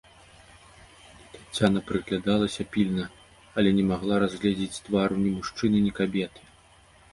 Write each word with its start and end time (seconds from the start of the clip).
Таццяна 1.33 1.79
прыглядалася 1.89 2.65
пільна, 2.77 3.05
але 3.61 3.69
не 3.81 3.85
магла 3.93 4.15
разгледзець 4.27 4.83
твару 4.89 5.15
ні 5.23 5.29
мужчыны, 5.37 5.77
ні 5.89 5.97
кабеты. 6.03 6.39